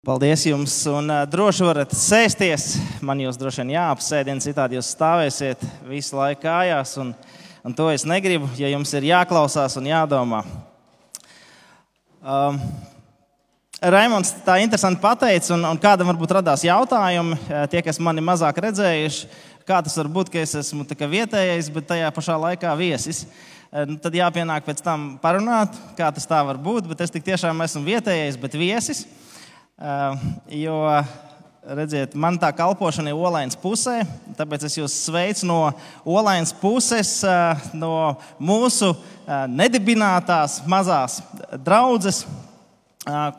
[0.00, 2.62] Paldies jums, un droši varat sēsties.
[3.04, 7.10] Man jūs droši vien jāapsēdina, citādi jūs stāvēsiet visu laiku kājās, un,
[7.68, 10.40] un to es negribu, ja jums ir jāklausās un jādomā.
[12.24, 12.56] Um,
[13.92, 17.36] Raimons tā interesanti pateica, un, un kādam varbūt radās jautājumi,
[17.68, 19.28] tie, kas mani mazāk redzējuši,
[19.68, 23.26] kā tas var būt, ka es esmu vietējais, bet tajā pašā laikā viesis.
[23.84, 27.84] Nu, tad jāpienāk pēc tam parunāt, kā tas tā var būt, bet es tiešām esmu
[27.92, 29.04] vietējais, bet viesis.
[29.80, 30.76] Jo,
[31.64, 34.02] redziet, man tā kalpošana ir olainas pusē,
[34.36, 35.60] tāpēc es jūs sveicu no
[36.04, 37.14] olainas puses,
[37.72, 37.94] no
[38.36, 38.90] mūsu
[39.48, 41.22] nedibinātās mazās
[41.64, 42.26] draudzes,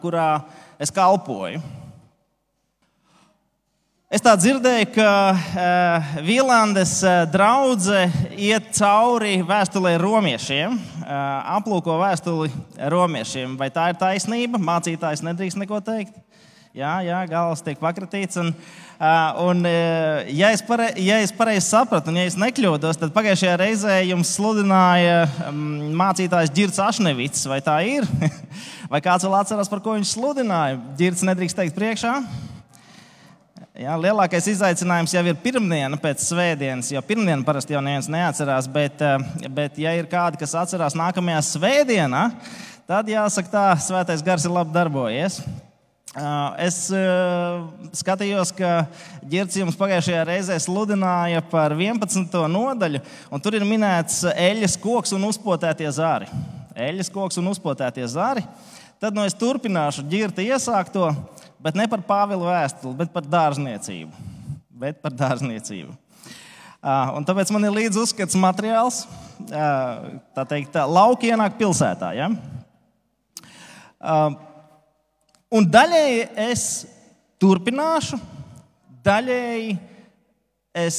[0.01, 0.31] kurā
[0.81, 1.62] es kalpoju.
[4.11, 11.13] Es tā dzirdēju, ka uh, Vīlandes uh, draudzene iet cauri vēstulē romiešiem, uh,
[11.53, 12.51] aplūko vēstuli
[12.91, 13.53] romiešiem.
[13.55, 14.59] Vai tā ir taisnība?
[14.59, 16.20] Mācītājs nedrīkst neko teikt.
[16.75, 18.35] Jā, jā galvas tiek pakratīts.
[18.43, 22.99] Un, uh, un, uh, ja es, pare, ja es pareizi sapratu, un ja es nekļūdos,
[22.99, 25.65] tad pagājušajā reizē jums sludināja um,
[26.04, 27.48] mācītājs Girts Ašnevits.
[27.48, 28.12] Vai tā ir?
[28.91, 30.82] vai kāds vēl atcerās, par ko viņš sludināja?
[30.99, 32.17] Girts nedrīkst teikt priekšā.
[33.82, 38.68] Ja, lielākais izaicinājums jau ir pirmdiena pēc svētdienas, jo pirmdienu parasti jau neviens neatcerās.
[38.70, 42.21] Bet, eh, bet ja ir kādi, kas atcerās nākamajā svētdienā,
[42.85, 45.40] tad jāsaka, tā svētais gars ir labi darbojies.
[45.41, 47.65] Eh, es eh,
[47.98, 48.85] skatījos, ka
[49.26, 52.45] Girts jums pagājušajā reizē sludināja par 11.
[52.54, 53.01] nodaļu,
[53.32, 56.29] un tur ir minēts eļļas koks un uzpotētie zāri.
[56.77, 58.45] Eļļas koks un uzpotētie zāri.
[59.01, 61.16] Tad nu, es turpināšu ģirta iesākto
[61.62, 64.29] bet ne par Pāvila vēstuli, bet par dārzniecību.
[64.81, 65.94] Bet par dārzniecību.
[66.81, 69.03] Un tāpēc man ir līdzi uzskats materiāls,
[69.45, 72.09] tā teikt, tā, lauki ienāk pilsētā.
[72.17, 72.31] Ja?
[75.51, 76.63] Un daļēji es
[77.41, 78.17] turpināšu,
[79.06, 79.75] daļēji
[80.81, 80.97] es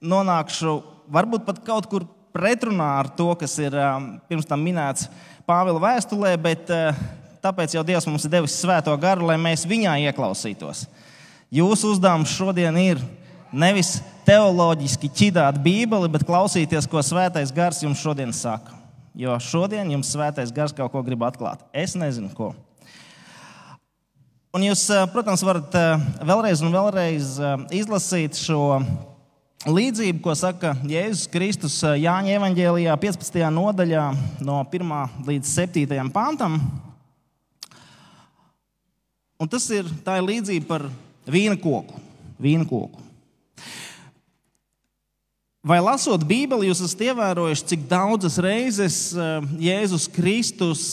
[0.00, 0.78] nonākšu
[1.12, 3.76] varbūt pat kaut kur pretrunā ar to, kas ir
[4.30, 5.10] pirms tam minēts
[5.50, 6.68] Pāvila vēstulē, bet
[7.44, 10.86] tāpēc jau Dievs mums ir devis svēto garu, lai mēs viņā ieklausītos.
[11.50, 13.00] Jūsu uzdevums šodien ir
[13.52, 18.76] nevis teoloģiski ķidāt Bībeli, bet klausīties, ko svētais gars jums šodien saka.
[19.18, 21.64] Jo šodien jums svētais gars kaut ko grib atklāt.
[21.74, 22.52] Es nezinu, ko.
[24.54, 28.80] Un jūs, eh, protams, varat eh, vēlreiz un vēlreiz eh, izlasīt šo
[29.70, 33.42] līdzību, ko saka Jēzus Kristus Jāņa Evangelijā, 15.
[33.54, 34.04] nodaļā,
[34.46, 36.10] no 1 līdz 7.
[36.14, 36.58] pantam.
[39.40, 40.82] Un tas ir, ir līdzība par
[41.24, 41.96] vīna koku.
[42.40, 43.00] Vīna koku.
[45.64, 50.84] Vai lasot Bībeli, jūs esat ievērojuši, cik daudzas reizes eh, Jēzus Kristus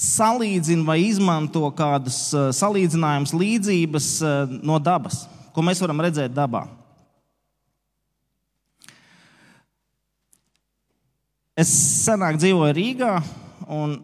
[0.00, 5.22] salīdzina vai izmanto kādus eh, salīdzinājumus, līdzības eh, no dabas,
[5.52, 6.64] ko mēs varam redzēt dabā?
[11.56, 11.72] Es
[12.04, 13.14] senāk dzīvoju Rīgā,
[13.72, 13.98] un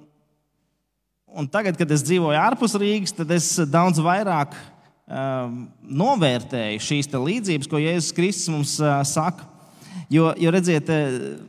[1.32, 7.68] Un tagad, kad es dzīvoju ārpus Rīgas, tad es daudz vairāk um, novērtēju šīs līdzības,
[7.70, 9.46] ko Jēzus Kristus mums uh, saka.
[10.12, 11.40] Jo, jo redziet, uh,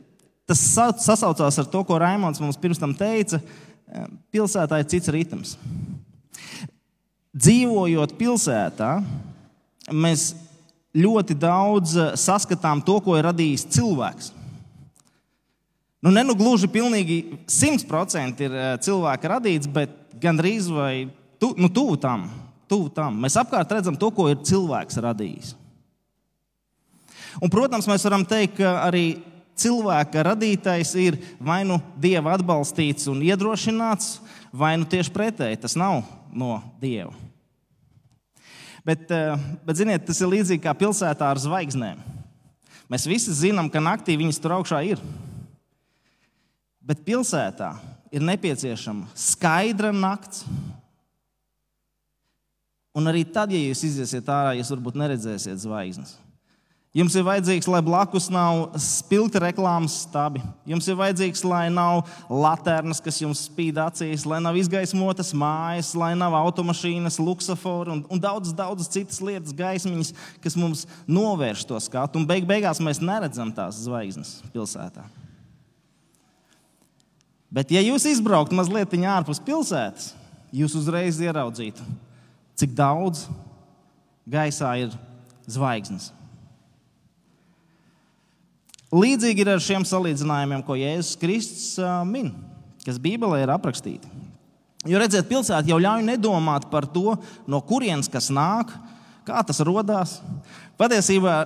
[0.48, 0.62] tas
[1.04, 3.42] sasaucās ar to, ko Raimons mums pirms tam teica.
[3.44, 5.52] Uh, pilsētā ir cits ritms.
[7.34, 8.94] Dzīvojot pilsētā,
[9.92, 10.30] mēs
[10.96, 14.32] ļoti daudz saskatām to, ko ir radījis cilvēks.
[16.04, 17.14] Nu, ne nu gluži pilnīgi
[17.48, 21.06] 100% ir eh, cilvēka radīts, bet gandrīz vai
[21.40, 22.26] tu, nu, tuvu tam,
[22.68, 23.16] tuvu tam.
[23.24, 25.54] Mēs apkārt redzam to, ko ir cilvēks radījis.
[27.40, 29.06] Un, protams, mēs varam teikt, ka arī
[29.56, 34.18] cilvēka radītais ir vai nu dieva atbalstīts un iedrošināts,
[34.52, 36.02] vai nu tieši pretēji tas nav
[36.36, 37.16] no dieva.
[38.84, 42.10] Bet, eh, bet ziniet, tas ir līdzīgi kā pilsētā ar zvaigznēm.
[42.92, 45.00] Mēs visi zinām, ka naktī viņas tur augšā ir.
[46.84, 47.72] Bet pilsētā
[48.12, 50.44] ir nepieciešama skaidra nakts.
[52.94, 56.12] Un arī tad, ja jūs iziesiet ārā, jūs varbūt neredzēsiet zvaigznes.
[56.94, 60.38] Jums ir vajadzīgs, lai blakus nav spilgti reklāmas stabi.
[60.70, 66.12] Jums ir vajadzīgs, lai nav laternas, kas jums spīd acīs, lai nav izgaismotas mājas, lai
[66.14, 70.14] nav automašīnas, luksafori un, un daudzas, daudzas citas lietas, gaismiņas,
[70.44, 72.22] kas mums novērš to skatu.
[72.22, 75.08] Un beig beigās mēs neredzam tās zvaigznes pilsētā.
[77.54, 80.10] Bet, ja jūs izbrauktu mazliet ārpus pilsētas,
[80.54, 81.84] jūs uzreiz ieraudzītu,
[82.58, 83.28] cik daudz
[84.26, 84.94] gaisā ir
[85.46, 86.10] zvaigznes.
[88.94, 91.70] Līdzīgi ir ar šiem salīdzinājumiem, ko Jēzus Kristus
[92.06, 92.32] min,
[92.84, 94.10] kas Bībelē ir aprakstīti.
[94.86, 97.14] Jo redziet, pilsēta jau ļauj nedomāt par to,
[97.50, 98.70] no kurienes kas nāk,
[99.26, 100.18] kā tas radās.
[100.78, 101.44] Patiesībā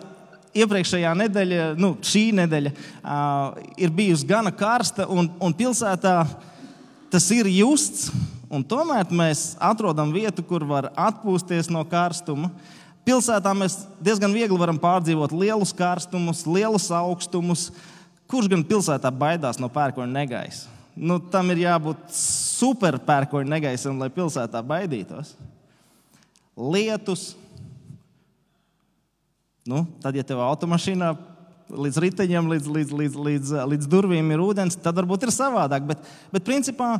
[0.63, 6.15] iepriekšējā nedēļa, nu, šī nedēļa, uh, ir bijusi gana karsta, un, un pilsētā
[7.13, 8.11] tas ir justs.
[8.49, 12.49] Tomēr mēs atrodam vietu, kur var atpūsties no karstuma.
[13.05, 17.69] Pilsētā mēs diezgan viegli varam pārdzīvot lielus karstumus, lielus augstumus.
[18.29, 20.73] Kurš gan pilsētā baidās no pērkoņa negaisa?
[20.99, 25.37] Nu, tam ir jābūt super pērkoņa negaisam, lai pilsētā baidītos.
[26.59, 27.31] Lietus.
[29.69, 31.13] Nu, tad, ja tev automašīnā
[31.69, 35.85] līdz riteņiem, līdz, līdz, līdz, līdz, līdz durvīm ir ūdens, tad varbūt ir savādāk.
[35.91, 36.95] Bet, bet principā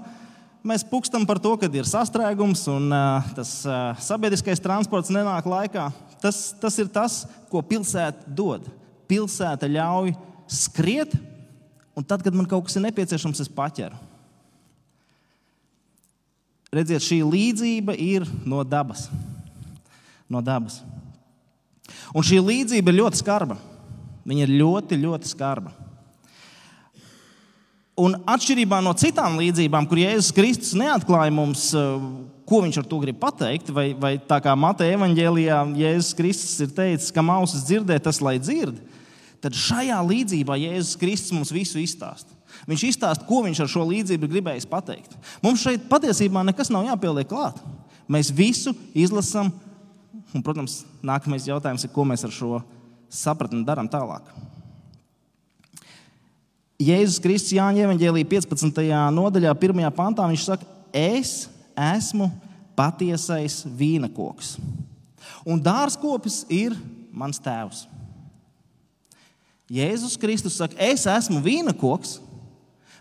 [0.69, 5.89] mēs pukstam par to, ka ir sastrēgums un uh, tas uh, sabiedriskais transports nenāk laikā.
[6.21, 8.69] Tas, tas ir tas, ko pilsēta dod.
[9.09, 10.13] Pilsēta ļauj
[10.53, 11.17] skriet
[11.99, 13.97] Un tad, kad man kaut kas ir nepieciešams, es paķeru.
[16.71, 19.09] Redziet, šī līdzība ir no dabas.
[20.31, 20.77] No dabas.
[22.15, 23.59] Un šī līdzība ir ļoti skarba.
[24.29, 25.73] Viņa ir ļoti, ļoti skarba.
[27.99, 32.05] Un atšķirībā no citām līdzībām, kur Jēzus Kristus neatklāja mums, eh,
[32.47, 36.71] ko viņš ar to grib pateikt, vai, vai tā kā Mateja evanģēlijā Jēzus Kristus ir
[36.77, 38.79] teicis, ka mausas dzirdē, tas lai dzird,
[39.43, 42.31] tad šajā līdzībā Jēzus Kristus mums visu izstāsta.
[42.71, 45.17] Viņš izstāsta, ko viņš ar šo līdzību gribējis pateikt.
[45.43, 47.59] Mums šeit patiesībā nekas nav jāpieliek klāt.
[48.09, 49.51] Mēs visu izlasām,
[50.35, 52.61] un, protams, nākamais jautājums ir, ko mēs ar šo
[53.09, 54.29] sapratni darām tālāk.
[56.79, 58.85] Jēzus Kristus Jāņa Evangelija 15.
[59.17, 59.89] nodaļā, 1.
[59.97, 62.29] pantā, viņš saka, es esmu
[62.79, 64.55] patiesais vīnakoks,
[65.43, 66.77] un dārzkopis ir
[67.11, 67.83] mans tēvs.
[69.69, 72.21] Jēzus Kristus saka, es esmu vīnakoks,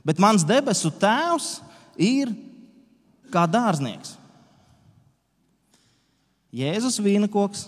[0.04, 1.60] bet mans debesu tēvs
[2.02, 2.34] ir
[3.32, 4.17] kā dārznieks.
[6.58, 7.68] Jēzus vīnakoks,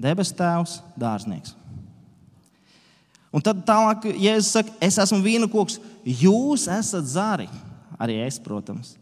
[0.00, 1.54] debesu tēvs, dārznieks.
[3.30, 7.46] Un tad tālāk Jēzus saka, es esmu vīnakoks, jūs esat zari.
[8.00, 8.96] Arī es, protams.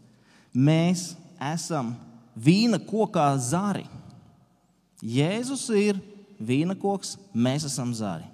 [0.53, 1.95] Mēs esam
[2.37, 3.87] vīna kokā zari.
[5.01, 6.01] Jēzus ir
[6.39, 8.27] vīnakoks, mēs esam zari.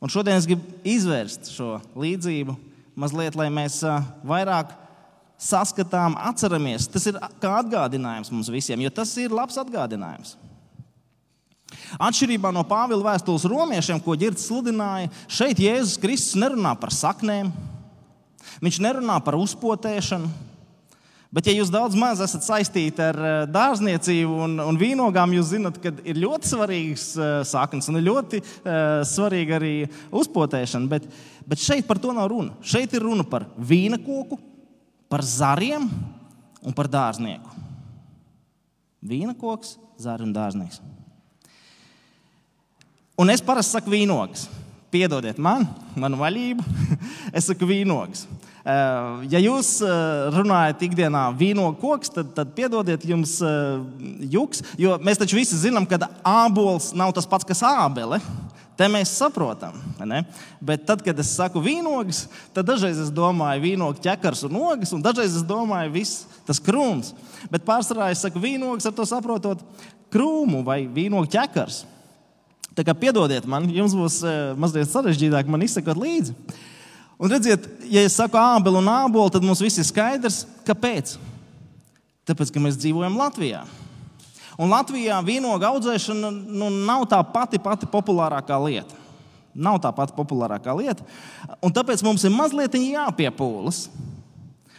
[0.00, 2.54] Un šodien es gribu izvērst šo līdzību
[2.96, 3.80] mazliet, lai mēs
[4.24, 4.72] vairāk
[5.38, 6.88] saskatām, atceramies.
[6.90, 10.36] Tas ir kā atgādinājums mums visiem, jo tas ir labs atgādinājums.
[11.98, 17.50] Atšķirībā no Pāvila vēstules romiešiem, ko Girts sludināja, šeit Jēzus Kristus nerunā par saknēm,
[18.62, 20.30] viņš nerunā par uzpotēšanu,
[21.36, 25.76] Bet, ja jūs daudz maz esat saistīti ar eh, dārzniecību un, un vīnogām, jūs zinat,
[25.82, 29.72] ka ir ļoti svarīgs uh, saknes un ļoti uh, svarīga arī
[30.16, 30.88] uzpotēšana.
[30.88, 31.08] Bet,
[31.44, 32.54] bet šeit par to nav runa.
[32.64, 34.38] Šeit ir runa par vīna koku,
[35.08, 35.88] par zariem
[36.66, 37.52] un par dārznieku.
[39.06, 40.80] Vīna koks, zari un dārznieks.
[43.16, 44.48] Un es parasti saku vīnogas.
[44.92, 45.64] Piedodiet man,
[45.96, 46.64] manu vaļību.
[47.36, 48.26] es saku vīnogas.
[48.66, 54.96] Eh, ja jūs eh, runājat ikdienā vīnogu koks, tad, tad piedodiet jums eh, juks, jo
[55.06, 58.18] mēs taču visi zinām, ka ābols nav tas pats, kas ābele.
[58.76, 59.78] Te mēs saprotam.
[60.60, 65.04] Bet tad, kad es saku vīnogas, tad dažreiz es domāju vīnogu ķekars un ogas, un
[65.04, 67.14] dažreiz es domāju viss tas krūms.
[67.52, 69.64] Bet pārsvarā es saku vīnogas ar to saprotot
[70.12, 71.84] krūmu vai vīnogu ķekars.
[72.76, 74.20] Tā kā piedodiet man, jums būs
[74.60, 76.36] mazliet sarežģītāk man izsekot līdzi.
[77.16, 81.16] Un redziet, ja es saku ābeli un ābolu, tad mums viss ir skaidrs, kāpēc.
[82.28, 83.64] Tāpēc, ka mēs dzīvojam Latvijā.
[84.56, 89.04] Un Latvijā vīnogu audzēšana nu, nav tā pati, pati populārākā lieta.
[89.56, 91.04] Nav tā pati populārākā lieta.
[91.64, 93.86] Un tāpēc mums ir mazliet jāpiepūlas.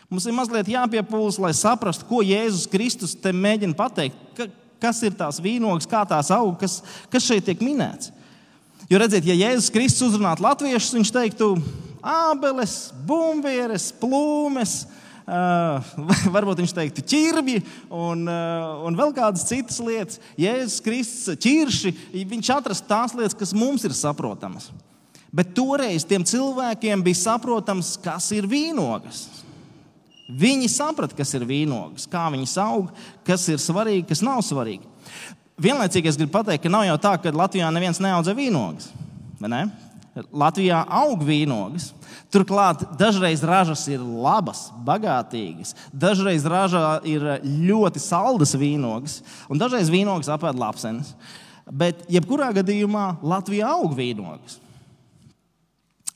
[0.07, 4.21] Mums ir mazliet jāpiepūlas, lai saprastu, ko Jēzus Kristus te mēģina pateikt.
[4.37, 4.47] Ka,
[4.81, 6.79] kas ir tās vīnogas, kā tās aug, kas,
[7.11, 8.13] kas šeit tiek minēts.
[8.87, 11.49] Jo redziet, ja Jēzus Kristus uzrunātu latviešus, viņš teiktu,
[12.07, 14.85] ābeles, bumbieres, plūmes.
[15.27, 15.83] Uh,
[16.35, 17.59] varbūt viņš teiktu, ķirbji
[17.91, 20.21] un, uh, un vēl kādas citas lietas.
[20.39, 21.91] Jēzus Kristus, ķirši,
[22.31, 24.69] viņš atrasta tās lietas, kas mums ir saprotamas.
[25.35, 29.25] Bet toreiz tiem cilvēkiem bija saprotams, kas ir vīnogas.
[30.27, 32.89] Viņi saprata, kas ir vīnogas, kā viņas aug,
[33.27, 34.87] kas ir svarīgi, kas nav svarīgi.
[35.59, 38.91] Vienlaicīgi es gribu pateikt, ka nav jau tā, ka Latvijā neviens neaudzē vīnogas.
[39.43, 39.65] Ne?
[40.31, 41.91] Latvijā aug vīnogas.
[42.33, 50.31] Turklāt dažreiz ražas ir labas, bagātīgas, dažreiz ražā ir ļoti saldas vīnogas, un dažreiz vīnogas
[50.33, 51.13] apēd lapsenes.
[51.67, 54.61] Bet, jebkurā gadījumā, Latvijā aug vīnogas.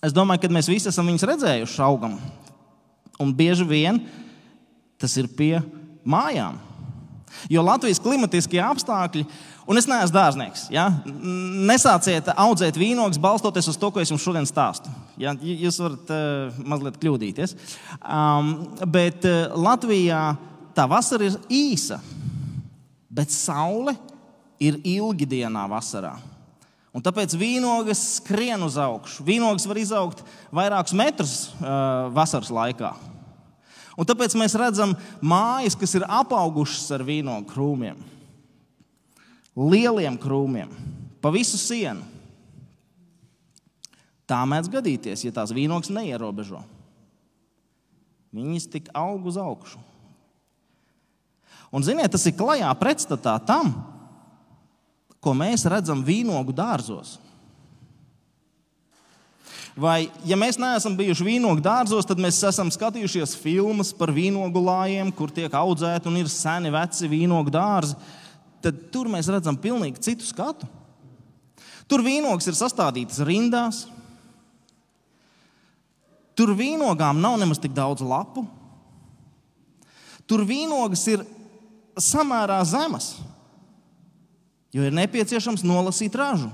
[0.01, 2.15] Es domāju, ka mēs visi esam viņus redzējuši augam.
[3.21, 3.99] Un bieži vien
[5.01, 5.59] tas ir pie
[6.05, 6.57] mājām.
[7.51, 9.23] Jo Latvijas klimatiskie apstākļi,
[9.69, 10.87] un es neesmu dārznieks, ja?
[11.69, 14.91] nesāciet audzēt vīnogus balstoties uz to, ko es jums šodien stāstu.
[15.19, 15.33] Ja?
[15.35, 17.55] Jūs varat uh, mazliet kļūdīties.
[17.99, 18.53] Um,
[18.91, 20.21] bet uh, Latvijā
[20.77, 21.99] tā vasara ir īsa,
[23.11, 23.95] bet saule
[24.61, 26.15] ir ilgi dienā vasarā.
[26.91, 29.23] Un tāpēc vīnogas skrien uz augšu.
[29.23, 32.91] Vīnogas var izaugt vairākus metrus uh, vasaras laikā.
[33.99, 37.99] Un tāpēc mēs redzam mājas, kas ir apaugušas ar vīnogu krūmiem,
[39.55, 40.71] lieliem krūmiem,
[41.23, 42.10] pa visu sienu.
[44.31, 46.61] Tā mēdz gadīties, ja tās vīnogas neierobežo.
[48.31, 49.81] Viņas tik aug uz augšu.
[51.71, 53.73] Un, ziniet, tas ir klajā pretstatā tam,
[55.23, 57.17] ko mēs redzam vīnogu dārzos.
[59.71, 65.13] Vai, ja mēs neesam bijuši vīnogu dārzos, tad mēs esam skatījušies filmas par vīnogu lājiem,
[65.15, 67.95] kur tiek audzēti un ir seni, veci vīnogu dārzi.
[68.61, 70.67] Tad tur mēs redzam pilnīgi citu skatu.
[71.87, 73.85] Tur vīnogas ir sastādītas rindās.
[76.41, 78.47] Tur vīnogām nav nemaz tik daudz lapu.
[80.25, 81.27] Tur vīnogas ir
[81.99, 83.13] samērā zemas
[84.71, 86.49] jo ir nepieciešams nolasīt ražu.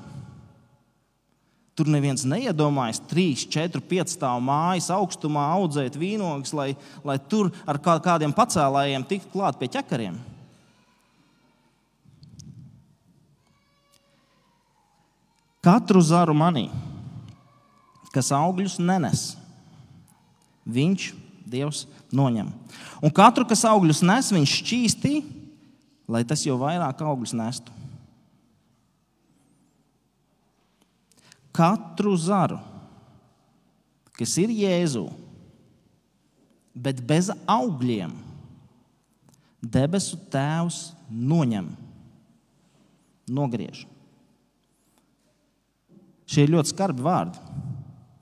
[1.77, 6.71] Tur neviens neiedomājas 3, 4, 5 stāvu mājas augstumā audzēt vīnogas, lai,
[7.05, 10.17] lai tur ar kādiem pacēlājiem tiktu klāt pie ķekariem.
[15.61, 16.69] Katru zaru manī,
[18.15, 19.35] kas augļus nenes,
[20.67, 21.13] viņš,
[21.47, 22.49] Dievs, noņem.
[22.99, 25.13] Un katru, kas augļus nes, viņš šķīstī,
[26.11, 27.77] lai tas jau vairāk augļus nestu.
[31.57, 32.59] katru zaru,
[34.17, 35.07] kas ir Jēzu,
[36.77, 38.13] bet bez augļiem,
[39.61, 41.71] debesu Tēvs noņem,
[43.27, 43.85] nogriež.
[46.27, 47.39] Šie ir ļoti skarbi vārdi.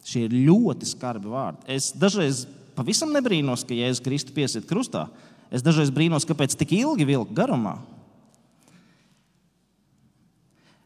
[0.05, 1.65] Šie ir ļoti skarbi vārdi.
[1.75, 2.43] Es dažreiz
[2.77, 5.07] pavisam nebrīnos, ka Jēzus Kristus piesiet krustā.
[5.49, 7.79] Es dažreiz brīnos, kāpēc tik ilgi vilka garumā.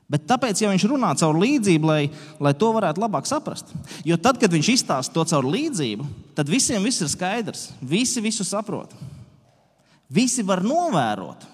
[0.10, 2.08] Bet tāpēc, ja viņš runā caur līdzību, lai,
[2.42, 3.70] lai to varētu labāk saprast,
[4.08, 6.08] jo tad, kad viņš izstāsta to caur līdzību,
[6.38, 7.68] tad visiem viss ir skaidrs.
[7.78, 8.96] Visi visu saprot.
[10.10, 11.46] Visi var novērot.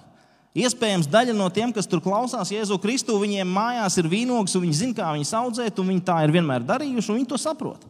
[0.56, 4.78] Iespējams, daļa no tiem, kas tur klausās Jēzu Kristu, viņiem mājās ir vīnogs, un viņi
[4.80, 7.84] zina, kā viņus audzēt, un viņi tā ir vienmēr darījuši, un viņi to saprot.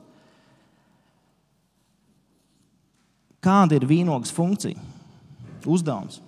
[3.46, 4.82] Kāda ir vīnogas funkcija?
[5.70, 6.24] Uzdevums.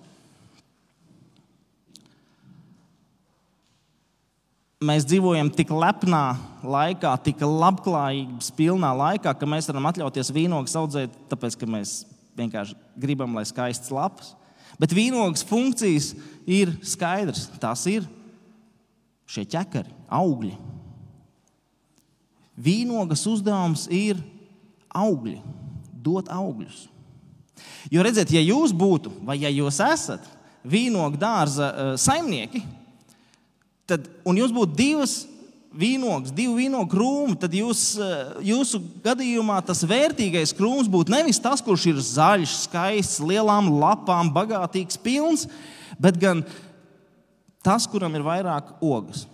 [4.78, 11.16] mēs dzīvojam tik lepnā laikā, tik labklājības pilnā laikā, ka mēs varam atļauties vīnogas audzēt,
[11.30, 12.02] tāpēc ka mēs
[12.38, 14.36] vienkārši gribam, lai skaists lapas.
[14.78, 16.12] Bet vīnogas funkcijas
[16.46, 17.48] ir skaidrs.
[17.60, 18.06] Tās ir
[19.28, 20.54] šie ķekari, augļi.
[22.58, 24.18] Vīnogas uzdevums ir
[24.94, 25.38] augļi,
[25.92, 26.86] dot augļus.
[27.92, 30.24] Jo redziet, ja jūs būtu, vai ja jūs esat
[30.68, 32.62] vīnogu dārza uh, saimnieki,
[33.88, 35.20] tad, un jums būtu divas
[35.74, 41.60] vīnogas, divi vīnogu krūmi, tad jūs, eh, jūsu gadījumā tas vērtīgais krūms būtu nevis tas,
[41.60, 45.46] kurš ir zaļš, skaists, lielām lapām, bagātīgs, pilns,
[46.00, 46.44] bet gan
[47.62, 49.26] tas, kuram ir vairāk ogas.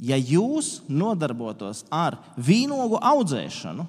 [0.00, 3.84] Ja jūs nodarbotos ar vīnogu audzēšanu,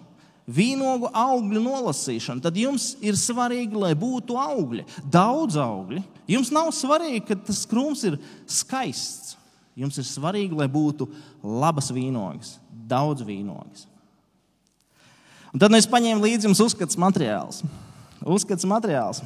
[0.51, 6.03] vīnogu augļu nolasīšanu, tad jums ir svarīgi, lai būtu augļi, daudz augļu.
[6.27, 8.19] Jums nav svarīgi, ka tas krūms ir
[8.49, 9.37] skaists.
[9.79, 11.07] Jums ir svarīgi, lai būtu
[11.43, 12.57] labas vīnogas,
[12.89, 13.87] daudz vīnogas.
[15.51, 17.61] Un tad nu es paņēmu līdzi jums uzskats materiāls.
[18.21, 19.21] Uzskats materiāls.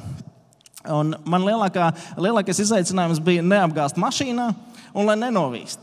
[0.86, 1.90] Un man lielākā,
[2.22, 4.46] lielākais izaicinājums bija neapgāzt mašīnā
[4.94, 5.82] un lai nenovīst.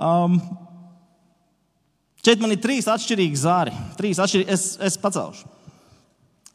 [0.00, 0.40] Um,
[2.20, 3.72] Šeit man ir trīs atšķirīgi zāri.
[3.96, 5.48] Trīs atšķirīgi, es, es pacelšu.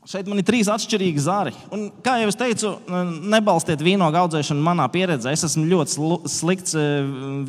[0.05, 1.51] Šeit man ir trīs atšķirīgi zāri.
[1.73, 2.75] Un, kā jau es teicu,
[3.25, 5.31] nebalstiet vīnogu audzēšanu manā pieredzē.
[5.33, 6.83] Es esmu ļoti slikts e,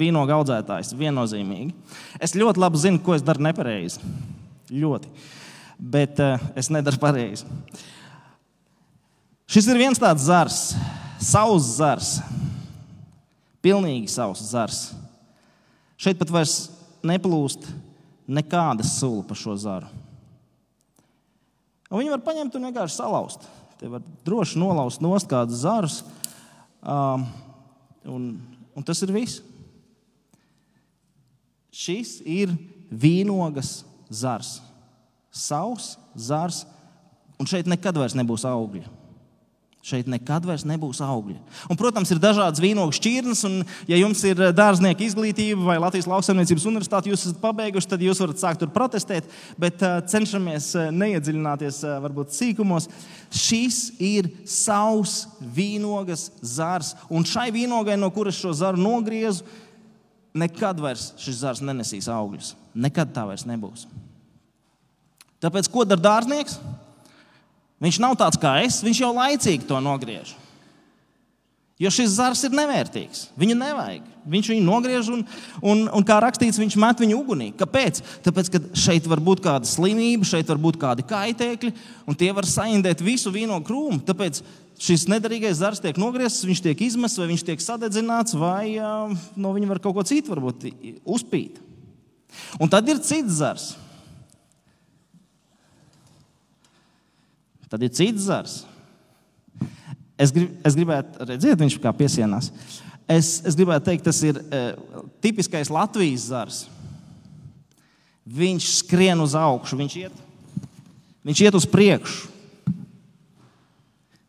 [0.01, 1.75] vīnogu audzētājs, viennozīmīgi.
[2.17, 4.01] Es ļoti labi zinu, ko es daru nepareizi.
[4.73, 5.13] Ļoti.
[5.77, 7.45] Bet uh, es nedaru pareizi.
[9.53, 10.63] Šis ir viens tāds zars,
[11.21, 12.15] savs zars.
[13.61, 14.81] Pilnīgi savs zars.
[16.01, 16.57] Šeit pat vairs
[17.05, 17.69] neplūst
[18.27, 19.93] nekāda sula pa šo zaru.
[21.97, 23.47] Un viņi var paņemt un vienkārši salauzt.
[23.81, 25.95] Te var droši nolaust nost kādus zarus,
[26.85, 27.25] um,
[28.05, 28.27] un,
[28.77, 29.41] un tas ir viss.
[31.73, 32.53] Šis ir
[32.93, 33.79] vīnogas
[34.13, 34.59] zars,
[35.33, 36.63] Savs, zars,
[37.41, 38.85] un šeit nekad vairs nebūs augļi.
[39.87, 41.37] Šeit nekad vairs nebūs augļi.
[41.71, 46.09] Un, protams, ir dažādas vīnogu šķirnes, un, ja jums ir eh, dārznieka izglītība vai Latvijas
[46.11, 49.29] lauksaimniecības universitāte, jūs esat pabeiguši, tad jūs varat sākt tur protestēt,
[49.63, 52.89] bet uh, cenšamies uh, neiedziļināties varbūt sīkumos.
[53.31, 55.21] Šis ir savs
[55.55, 59.47] vīnogas zars, un šai vīnogai, no kuras šo zaru nogriezu,
[60.35, 62.57] nekad vairs šis zars nenesīs augļus.
[62.75, 63.87] Nekad tā vairs nebūs.
[65.47, 66.59] Tāpēc, ko dara dārznieks?
[67.83, 70.33] Viņš nav tāds kā es, viņš jau laicīgi to nogriež.
[71.77, 73.27] Jo šis zars ir nevērtīgs.
[73.37, 74.05] Viņu nevajag.
[74.33, 75.21] Viņš viņu nogriež un,
[75.61, 77.51] un, un kā rakstīts, viņš met viņu ugunī.
[77.59, 78.01] Kāpēc?
[78.25, 81.75] Tāpēc, ka šeit var būt kāda slimība, šeit var būt kādi kaitēkļi,
[82.09, 84.01] un tie var saindēt visu vīno krūmu.
[84.09, 84.41] Tāpēc
[84.81, 88.81] šis nederīgais zars tiek nogriezts, viņš tiek izmests, vai viņš tiek sadedzināts, vai
[89.37, 90.33] no viņa var kaut ko citu
[91.05, 91.61] uzpīt.
[92.57, 93.75] Un tad ir cits zars.
[97.71, 98.61] Tad ir cits zars.
[100.17, 102.51] Es, grib, es gribētu redzēt, viņš kā piesienās.
[103.07, 106.63] Es, es gribētu teikt, tas ir uh, tipiskais Latvijas zars.
[108.27, 110.25] Viņš skrien uz augšu, viņš iet,
[111.27, 112.33] viņš iet uz priekšu.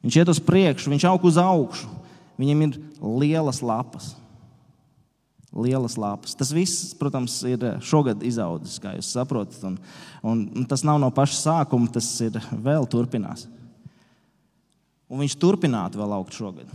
[0.06, 1.90] Viņš iet uz priekšu, viņš aug uz augšu.
[2.38, 4.12] Viņam ir lielas lapas
[5.58, 6.36] lielas lapas.
[6.38, 9.60] Tas viss, protams, ir šogad izaudzis, kā jūs saprotat.
[9.68, 9.78] Un,
[10.22, 13.48] un, un tas nav no paša sākuma, tas ir vēl turpinās.
[15.08, 16.72] Un viņš turpinātu vēl augt šogad.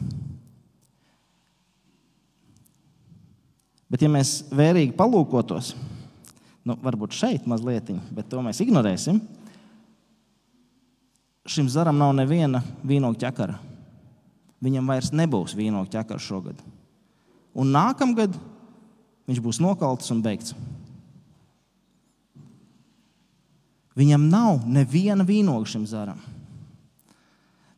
[3.93, 5.75] Bet, ja mēs vērīgi palūkotos,
[6.65, 9.19] nu, varbūt šeit mazliet, bet to mēs ignorēsim,
[11.45, 13.59] šim zaram nav neviena vīnogu ķekara.
[14.63, 16.63] Viņam vairs nebūs vīnogu ķekara šogad.
[17.53, 18.33] Un nākamgad
[19.29, 20.57] viņš būs nokalts un beigts.
[23.99, 26.21] Viņam nav neviena vīnoga šim zaram.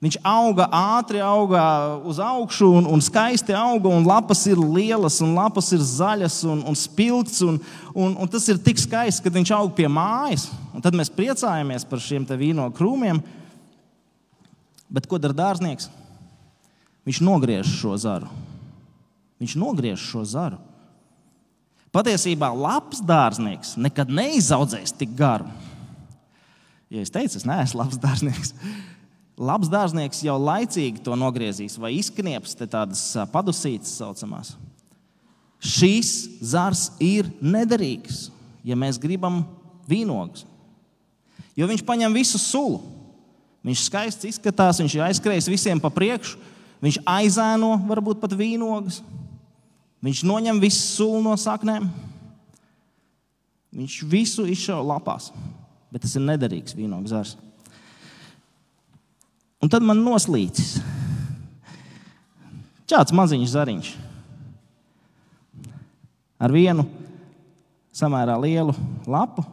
[0.04, 1.62] Viņš auga ātri, auga
[2.04, 6.60] uz augšu, un, un skaisti auga, un lapas ir lielas, un lapas ir zaļas un,
[6.68, 7.40] un spilgts.
[7.46, 7.56] Un,
[7.96, 10.50] un, un tas ir tik skaisti, kad viņš aug pie mājas.
[10.84, 13.22] Tad mēs priecājamies par šiem vīnogu krūmiem.
[14.92, 15.88] Bet ko dara dārznieks?
[17.08, 18.28] Viņš nogriež šo zaru.
[19.40, 20.60] Viņš nogriež šo zaru.
[21.94, 25.46] Patiesībā labs dārznieks nekad neizaudzēs tik garu.
[26.90, 28.54] Ja es teicu, es neesmu labs dārznieks.
[29.34, 33.02] Labs dārznieks jau laicīgi to nogriezīs, vai izknieps tādas
[33.32, 34.52] padusītas saucamās.
[35.64, 36.10] Šīs
[36.44, 38.28] zars ir nederīgs,
[38.66, 39.42] ja mēs gribam
[39.90, 40.44] vīnogus.
[41.54, 42.82] Jo viņš paņem visu sulu.
[43.64, 46.36] Viņš skaisti izskatās, viņš ir aizskrējis visiem pa priekšu,
[46.84, 49.00] viņš aizēno varbūt pat vīnogus.
[50.04, 51.86] Viņš noņem visu sulu no saknēm.
[53.74, 55.30] Viņš visu izšauja lapās,
[55.90, 57.34] bet tas ir nederīgs vīnogu zars.
[59.64, 60.76] Un tad man noslīcis
[62.84, 63.88] šāds maziņš zariņš
[66.44, 66.84] ar vienu
[67.96, 68.74] samērā lielu
[69.08, 69.46] lapu.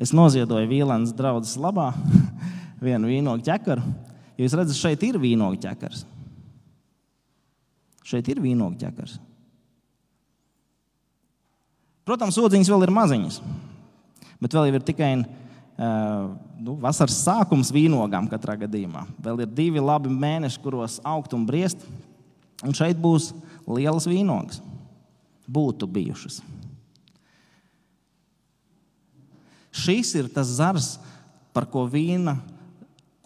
[0.00, 1.90] Es noziedoju Vīlānas draugas labā
[2.86, 3.84] vienu vīnogu ķekaru.
[4.40, 6.06] Jūs redzat, šeit ir vīnogu ķekars.
[8.10, 9.18] Šeit ir vīnogu ķekars.
[12.08, 13.36] Protams, odziņas vēl ir maziņas,
[14.42, 19.04] bet vēl ir tikai nu, vasaras sākums vīnogām katrā gadījumā.
[19.22, 21.84] Vēl ir divi labi mēneši, kuros augt un briest,
[22.66, 23.30] un šeit būs
[23.70, 24.58] lielas vīnogas.
[25.50, 26.40] Būtu bijušas.
[29.70, 30.96] Šis ir tas zars,
[31.54, 32.36] par ko vīna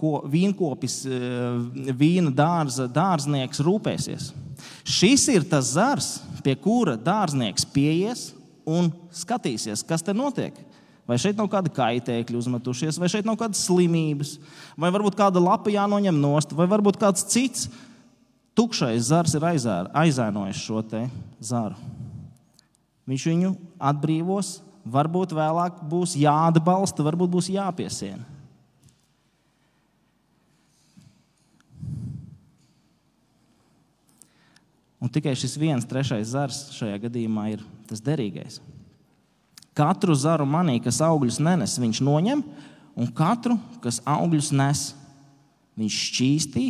[0.04, 1.04] ko vīnkopis,
[1.96, 4.32] vīna dārza, dārznieks rūpēsies.
[4.84, 8.28] Šis ir tas zars, pie kura dārznieks pieies
[8.68, 10.56] un skatīsies, kas te notiek.
[11.04, 14.38] Vai šeit nav kāda kaitēkļa uzmetušies, vai šeit nav kādas slimības,
[14.80, 17.68] vai varbūt kāda lapa jānoņem nost, vai varbūt kāds cits
[18.56, 20.80] tukšais zars ir aizēnojis šo
[21.44, 21.76] zaru.
[23.04, 28.24] Viņš viņu atbrīvos, varbūt vēlāk būs jāatbalsta, varbūt būs jāpiesiena.
[35.04, 38.62] Un tikai šis viens trešais zars šajā gadījumā ir tas derīgais.
[39.76, 42.40] Katru zaru manī, kas augļus nenes, viņš noņem,
[42.96, 44.84] un katru, kas augļus nes,
[45.76, 46.64] viņš šķīstī,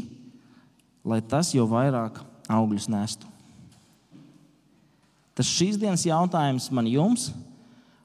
[1.07, 2.18] lai tas jau vairāk
[2.51, 3.31] augļus nestu.
[5.38, 7.29] Tas šīs dienas jautājums man jums,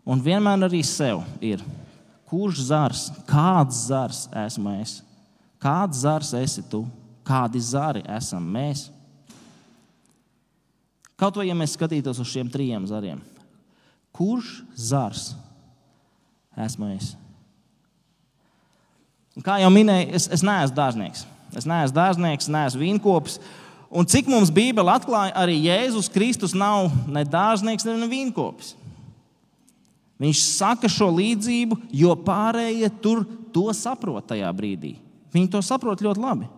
[0.05, 1.63] un vienmēr arī sev ir,
[2.29, 4.99] kurš zars, kāds zars esmu es,
[5.61, 6.83] kāds zars esi tu,
[7.25, 8.91] kādi zari esam mēs.
[11.19, 13.19] Kaut vai ja mēs skatītos uz šiem trim zariem,
[14.15, 15.33] kurš zars
[16.59, 17.13] esmu es.
[19.37, 21.23] Un kā jau minēju, es, es neesmu dārznieks.
[21.55, 23.37] Es neesmu dārznieks, neesmu vīnkopis.
[23.89, 28.75] Un cik mums Bībele atklāja, arī Jēzus Kristus nav ne dārznieks, ne vīnkopis.
[30.19, 33.23] Viņš saka šo līdzību, jo pārējie tur
[33.55, 34.97] to saprot tajā brīdī.
[35.33, 36.49] Viņi to saprot ļoti labi.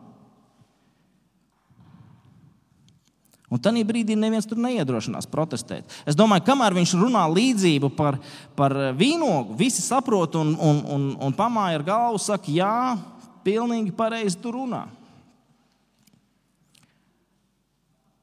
[3.51, 5.83] Un tajā brīdī neviens tur neiedrošinās protestēt.
[6.07, 8.15] Es domāju, kamēr viņš runā līdzību par,
[8.55, 12.95] par vīnogu, visi saprot un, un, un, un pamāja ar galvu, saka, jā,
[13.43, 14.85] pilnīgi pareizi tur runā.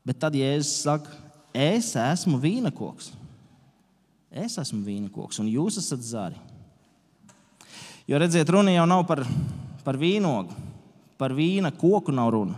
[0.09, 1.13] Bet tad, ja es saku,
[1.53, 3.11] es esmu vīna koks,
[4.33, 6.41] es esmu vīna koks un jūs esat zari.
[8.09, 9.21] Jo redziet, runa jau nav par,
[9.85, 10.57] par vīnogu,
[11.21, 12.57] par vīna koku nav runa.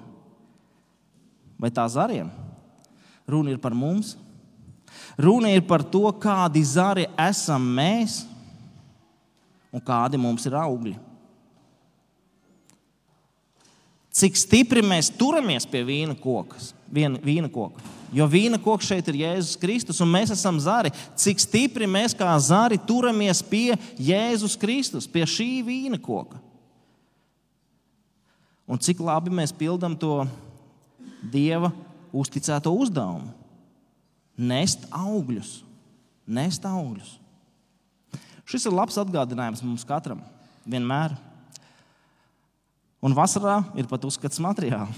[1.59, 2.31] Vai tā zariem?
[3.29, 4.17] Runa ir par mums.
[5.19, 8.23] Runa ir par to, kādi zari esam mēs
[9.71, 10.97] un kādi mums ir augļi.
[14.21, 17.83] Cik stipri mēs turamies pie vīna kokas, vien, vīna koka.
[18.11, 20.91] Jo vīna koks šeit ir Jēzus Kristus, un mēs esam zari.
[21.15, 26.41] Cik stipri mēs kā zari turamies pie Jēzus Kristus, pie šī vīna koka.
[28.71, 30.25] Un cik labi mēs pildām to
[31.31, 31.71] Dieva
[32.13, 33.33] uzticēto uzdevumu-
[34.53, 35.63] nest augļus.
[36.27, 37.17] Nest augļus.
[38.47, 40.23] Šis ir labs atgādinājums mums katram.
[40.67, 41.17] Vienmēr.
[43.01, 44.93] Un vasarā ir pat uzskats materiāli.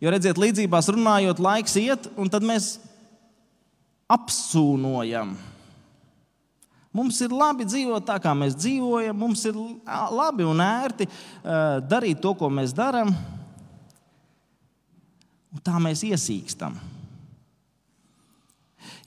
[0.00, 2.78] Jo redziet, līdzībās runājot, laiks iet, un tad mēs
[4.08, 5.34] apsūnojam.
[6.94, 9.58] Mums ir labi dzīvot tā, kā mēs dzīvojam, mums ir
[10.14, 11.08] labi un ērti
[11.90, 13.12] darīt to, ko mēs darām.
[15.54, 16.76] Un tā mēs iesīkstam.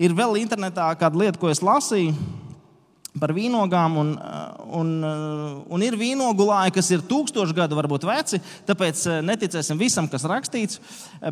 [0.02, 2.16] Ir vēl internetā kāda lieta, ko es lasīju
[3.20, 3.98] par vīnogām.
[4.02, 4.12] Un,
[4.80, 4.92] un,
[5.70, 8.42] un ir vīnogulāji, kas ir tūkstoši gadu, varbūt veci.
[8.68, 10.82] Tāpēc eh, neticēsim visam, kas rakstīts.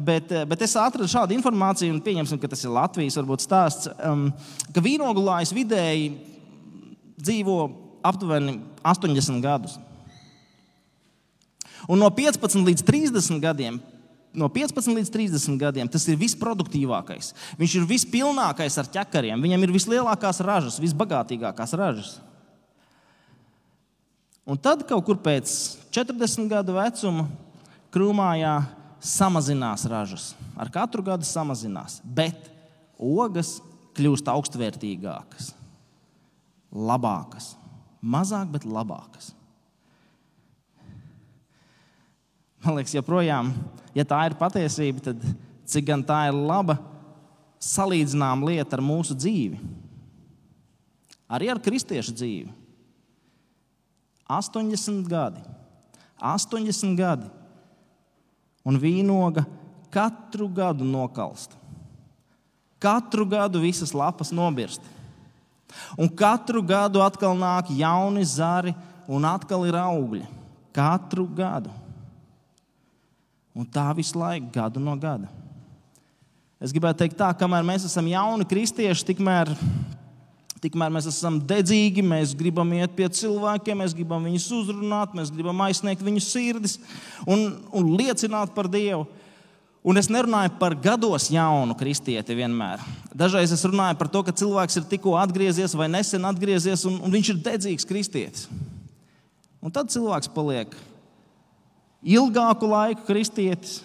[0.05, 4.27] Bet, bet es atradu šādu informāciju, un pieņemsim, ka tas ir Latvijas varbūt, stāsts, um,
[4.75, 6.11] ka vīnogulājs vidēji
[7.19, 7.59] dzīvo
[8.05, 9.79] aptuveni 80 gadus.
[11.89, 13.79] Un no 15 līdz 30 gadiem
[14.33, 17.33] no 15 līdz 30 gadiem tas ir visproduktīvākais.
[17.59, 22.17] Viņš ir vispilnākais ar ķekariem, viņam ir vislielākās ražas, visbagātīgākās ražas.
[24.49, 25.51] Un tad kaut kur pēc
[25.93, 27.27] 40 gadu vecuma
[27.93, 28.55] krūmājā
[28.99, 30.33] samazinās ražas.
[30.59, 32.49] Ar katru gadu samazinās, bet
[32.99, 33.57] ogas
[33.97, 35.53] kļūst augstvērtīgākas,
[36.73, 37.53] labākas.
[37.99, 39.33] Mazāk, bet labākas.
[42.63, 43.53] Man liekas, joprojām,
[43.95, 45.23] ja tā ir patiesība, tad
[45.69, 46.77] cik gan tā ir laba
[47.63, 49.59] salīdzināma lieta ar mūsu dzīvi.
[51.29, 52.51] Arī ar kristiešu dzīvi.
[54.29, 55.41] 80 gadi.
[56.19, 57.29] 80 gadi.
[58.67, 59.45] Un vīnoga
[59.93, 61.55] katru gadu nokalst.
[62.79, 64.81] Katru gadu visas lapas nobirst.
[65.97, 68.73] Un katru gadu atkal nāk jauni zari,
[69.09, 70.25] un atkal ir augļi.
[70.73, 71.73] Katru gadu.
[73.59, 75.27] Un tā visu laiku, gadu no gada.
[76.63, 79.51] Es gribētu teikt, tā, kamēr mēs esam jauni kristieši, tikmēr,
[80.63, 85.63] tikmēr mēs esam dedzīgi, mēs gribam iet pie cilvēkiem, mēs gribam viņus uzrunāt, mēs gribam
[85.67, 86.77] aizsniegt viņu sirdis
[87.27, 89.07] un, un liecināt par Dievu.
[89.89, 92.83] Un es nerunāju par gados jaunu kristieti vienmēr.
[93.15, 97.15] Dažreiz es runāju par to, ka cilvēks ir tikko atgriezies vai nesen atgriezies, un, un
[97.15, 98.47] viņš ir dedzīgs kristietis.
[99.63, 100.75] Un tad cilvēks paliek
[102.03, 103.79] ilgāku laiku kristietis,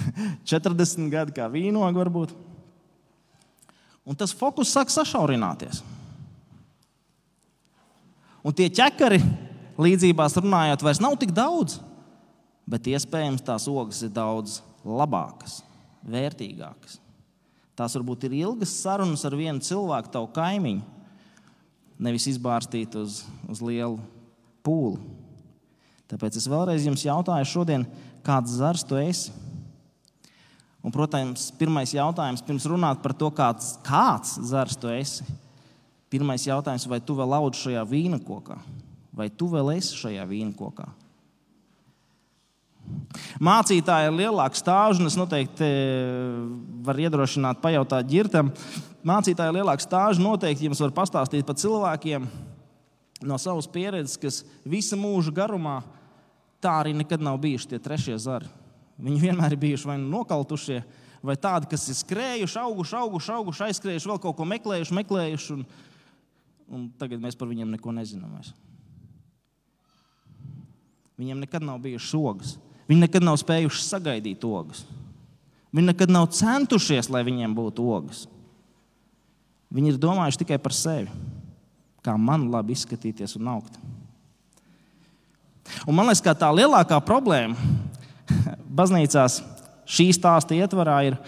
[0.50, 2.34] 40 gadi kā vīnogu varbūt.
[4.06, 5.82] Un tas fokus sāk sašaurināties.
[8.40, 9.20] Un tie ķekari,
[9.80, 11.76] līdzībās runājot, vairs nav tik daudz,
[12.70, 15.60] bet iespējams tās ogas ir daudz labākas,
[16.08, 16.98] vērtīgākas.
[17.76, 20.82] Tās varbūt ir ilgas sarunas ar vienu cilvēku, tavu kaimiņu,
[22.00, 24.00] nevis izbāztīt uz, uz lielu
[24.64, 25.19] pūli.
[26.10, 27.86] Tāpēc es vēlreiz jums jautāju, šodien,
[28.26, 29.30] kāds zars tu esi?
[30.80, 35.26] Un, protams, pirmais jautājums, pirms runāt par to, kāds, kāds zars tu esi,
[36.10, 38.56] pirmais jautājums, vai tu vēl audz šajā vīna kokā,
[39.12, 40.88] vai tu vēl esi šajā vīna kokā?
[43.44, 46.40] Mācītāji ir lielāka stāža, un es noteikti eh,
[46.86, 48.50] varu iedrošināt, pajautāt ģirtam.
[49.06, 52.26] Mācītāji ir lielāka stāža, noteikti jums var pastāstīt par cilvēkiem
[53.28, 55.80] no savas pieredzes, kas visa mūža garumā
[56.62, 58.48] tā arī nekad nav bijuši tie trešie zari.
[59.00, 60.80] Viņi vienmēr ir bijuši vai nu nokautušie,
[61.24, 65.56] vai tādi, kas ir skrējuši, auguši, auguši, auguši aizskrējuši, vēl kaut ko meklējuši, meklējuši.
[65.56, 65.64] Un,
[66.68, 68.34] un tagad mēs par viņiem neko nezinām.
[68.36, 68.52] Vairs.
[71.20, 72.56] Viņiem nekad nav bijušas ogas.
[72.88, 74.84] Viņi nekad nav spējuši sagaidīt ogas.
[75.70, 78.24] Viņi nekad nav centušies, lai viņiem būtu ogas.
[79.70, 81.12] Viņi ir domājuši tikai par sevi,
[82.02, 83.76] kā man labi izskatīties un augt.
[85.86, 87.56] Un man liekas, ka tā lielākā problēma
[88.80, 89.40] baznīcās
[89.90, 91.18] šī stāsta ietvarā ir,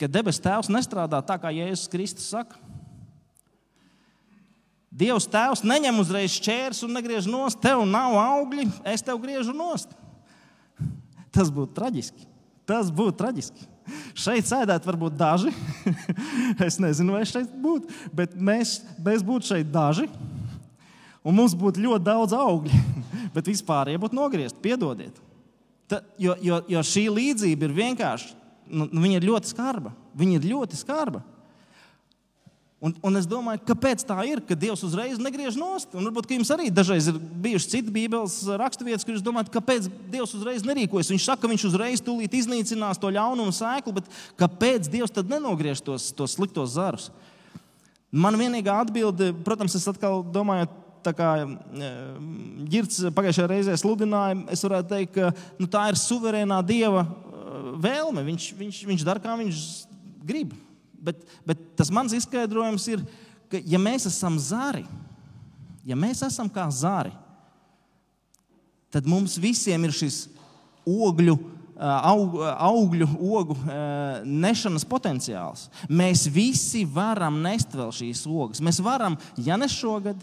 [0.00, 2.58] ka debes Tēvs nestrādā tā, kā Jēzus Kristus saka.
[4.94, 7.58] Dievs Tēvs neņem uzreiz čērs un negriež nost.
[7.62, 9.90] Tev nav augļi, es tev griežu nost.
[11.34, 12.28] Tas būtu traģiski.
[12.68, 13.66] Tas būtu traģiski.
[14.16, 15.50] Šeit sēdētu varbūt daži.
[16.66, 20.06] es nezinu, vai šeit būtu, bet mēs, mēs būtu šeit daži.
[21.24, 22.80] Un mums būtu ļoti daudz augļu,
[23.36, 24.60] bet vispār ja būtu nogriezti.
[24.64, 25.20] Piedodiet.
[25.88, 28.34] Ta, jo, jo, jo šī līdzība ir vienkārši,
[28.72, 29.94] nu, viņa ir ļoti skarba.
[30.16, 31.24] Viņa ir ļoti skarba.
[32.84, 35.94] Un, un es domāju, kāpēc tā ir, ka Dievs uzreiz negriež nost.
[35.96, 40.34] Un varbūt jums arī dažreiz ir bijušas citas Bībeles raksturvietas, kur jūs domājat, kāpēc Dievs
[40.36, 41.08] uzreiz nerīkojas.
[41.14, 44.10] Viņš saka, ka viņš uzreiz tūlīt iznīcinās to ļaunumu sēklu, bet
[44.40, 47.08] kāpēc Dievs tad nenogriež tos, tos sliktos zarus?
[48.12, 50.68] Man vienīgā atbilde, protams, es atkal domāju,
[51.12, 51.30] kā
[52.70, 57.04] Girts pagājušajā reizē sludināja, es varētu teikt, ka nu, tā ir suverēnā Dieva
[57.84, 58.24] vēlme.
[58.24, 59.64] Viņš, viņš, viņš dara, kā viņš
[60.24, 60.54] grib
[61.04, 63.02] bet, bet tas mans izskaidrojums ir,
[63.52, 64.84] ka ja mēs esam zari,
[65.84, 67.12] ja mēs esam kā zari,
[68.94, 70.24] tad mums visiem ir šis
[70.88, 71.36] ogļu.
[71.84, 73.56] Aug, augļu, ogu
[74.22, 75.64] nešanas potenciāls.
[75.90, 78.60] Mēs visi varam nest vēl šīs ogas.
[78.62, 80.20] Mēs varam, ja ne šogad,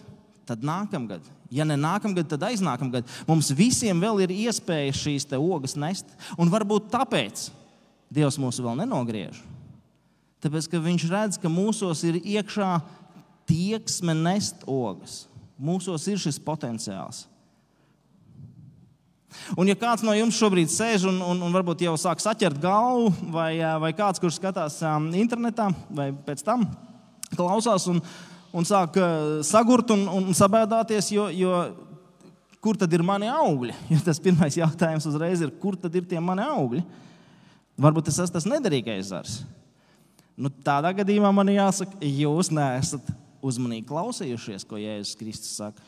[0.51, 1.25] tad nākamgad.
[1.51, 3.07] Ja ne nākamgad, tad aiznākamgad.
[3.27, 6.11] Mums visiem vēl ir iespēja šīs ogas nest.
[6.39, 7.49] Un varbūt tāpēc
[8.11, 9.39] Dievs mūs vēl nenogriež.
[10.43, 12.73] Tāpēc, ka viņš redz, ka mūsos ir iekšā
[13.47, 15.25] tieksme nest ogas.
[15.61, 17.27] Mūsos ir šis potenciāls.
[19.55, 23.13] Un, ja kāds no jums šobrīd sēž un, un, un varbūt jau sāk saķert galvu,
[23.31, 26.65] vai, vai kāds, kurš skatās um, internetā, vai pēc tam
[27.37, 28.01] klausās un,
[28.53, 28.99] un sāk
[29.47, 31.55] sagurt un, un sabēdāties, jo, jo
[32.61, 33.75] kur tad ir mani augļi?
[33.93, 36.83] Jo tas pirmais jautājums uzreiz ir, kur tad ir tie mani augļi?
[37.81, 39.39] Varbūt tas esmu tas nederīgais zars.
[40.37, 43.09] Nu, tādā gadījumā man jāsaka, jūs neesat
[43.45, 45.83] uzmanīgi klausījušies, ko Jēzus Kristus saka.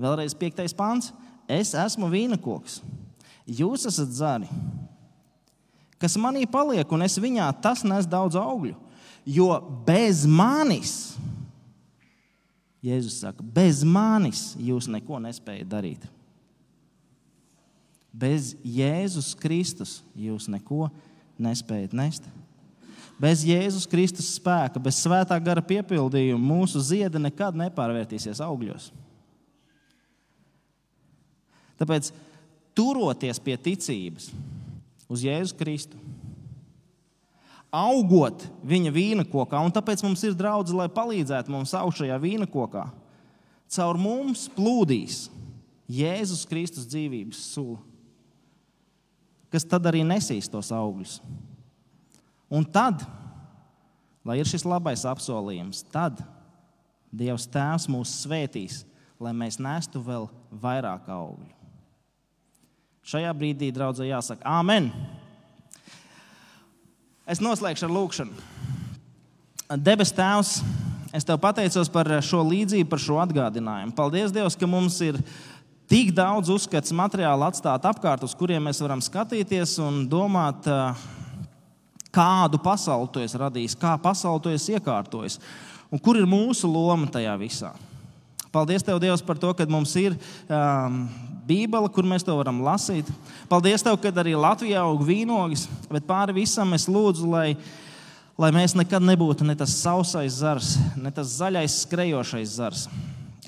[0.00, 1.10] Vēlreiz piektais pāns.
[1.50, 2.78] Es esmu vīna koks.
[3.48, 4.48] Jūs esat zari.
[6.00, 8.76] Kas manī paliek, un es viņā, tas nes daudz augļu.
[9.28, 11.18] Jo bez manis,
[12.84, 16.06] Jēzus saka, bez manis jūs neko nespējat darīt.
[18.10, 20.88] Bez Jēzus Kristus jūs neko
[21.40, 22.24] nespējat nest.
[23.20, 28.88] Bez Jēzus Kristus spēka, bez svētā gara piepildījuma mūsu ziedi nekad nepārvērtīsies augļos.
[31.80, 32.10] Tāpēc
[32.76, 34.30] turoties pie ticības
[35.10, 36.00] uz Jēzu Kristu,
[37.70, 42.48] augot viņa vīna kokā, un tāpēc mums ir draugi, lai palīdzētu mums augt šajā vīna
[42.50, 42.88] kokā,
[43.70, 45.28] caur mums plūdīs
[45.90, 47.78] Jēzus Kristus dzīvības sula,
[49.50, 51.18] kas tad arī nesīs tos augļus.
[52.50, 53.02] Un tad,
[54.26, 56.18] lai ir šis labais apsolījums, tad
[57.10, 58.84] Dievs Tēvs mūs svētīs,
[59.22, 60.28] lai mēs nestu vēl
[60.62, 61.50] vairāk augļu.
[63.10, 64.90] Šajā brīdī, draudzē, jāsaka, Āmen!
[67.30, 68.48] Es noslēgšu ar lūkšanu.
[69.78, 70.56] Debes Tēvs,
[71.14, 73.94] es Tev pateicos par šo līdzību, par šo atgādinājumu.
[73.94, 75.20] Paldies, Dievs, ka mums ir
[75.90, 80.66] tik daudz uzskats materiālu atstāt apkārt, uz kuriem mēs varam skatīties un domāt,
[82.10, 85.38] Kādu pasauli tu esi radījis, kā pasauli tu esi iekārtojis
[85.94, 87.70] un kur ir mūsu loma tajā visā.
[88.50, 90.16] Paldies, Tev, Dievs, par to, ka mums ir
[90.50, 91.04] um,
[91.46, 93.08] Bībele, kur mēs to varam lasīt.
[93.50, 97.46] Paldies, Tev, ka arī Latvijā aug vīnogis, bet pāri visam es lūdzu, lai,
[98.40, 102.88] lai mēs nekad nebūtu ne tas sausais zars, ne tas zaļais skrejošais zars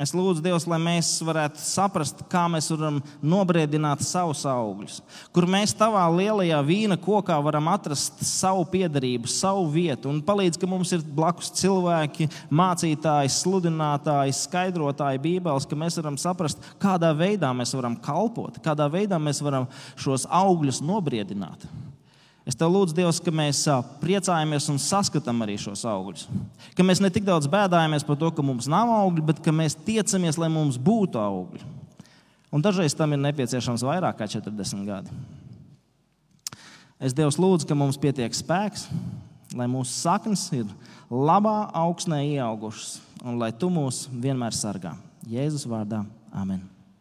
[0.00, 5.02] Es lūdzu, Dievs, lai mēs varētu saprast, kā mēs varam nobriedināt savus augļus,
[5.36, 10.08] kur mēs tavā lielajā vīna kokā varam atrast savu piedarību, savu vietu.
[10.08, 16.64] Un palīdz, ka mums ir blakus cilvēki, mācītāji, sludinātāji, skaidrotāji Bībeles, ka mēs varam saprast,
[16.80, 19.68] kādā veidā mēs varam kalpot, kādā veidā mēs varam
[20.00, 21.68] šos augļus nobriedināt.
[22.48, 23.60] Es te lūdzu, Dievs, ka mēs
[24.00, 26.24] priecājamies un saskatām arī šos augļus.
[26.74, 29.78] Ka mēs ne tik daudz bēdājamies par to, ka mums nav augļi, bet ka mēs
[29.86, 31.62] tiecamies, lai mums būtu augļi.
[32.52, 35.14] Un dažreiz tam ir nepieciešams vairāk kā 40 gadi.
[37.02, 38.88] Es Dievs lūdzu, ka mums pietiek spēks,
[39.58, 40.66] lai mūsu saknes ir
[41.10, 44.96] labā augsnē ieaugušas, un lai tu mūs vienmēr sargā.
[45.30, 46.02] Jēzus vārdā.
[46.34, 46.66] Amen.